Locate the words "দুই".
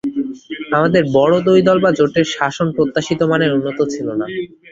1.47-1.59